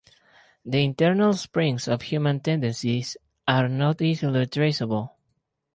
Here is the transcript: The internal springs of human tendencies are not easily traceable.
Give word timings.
The 0.65 0.83
internal 0.83 1.33
springs 1.33 1.87
of 1.87 2.01
human 2.01 2.39
tendencies 2.39 3.17
are 3.47 3.67
not 3.69 4.01
easily 4.01 4.47
traceable. 4.47 5.15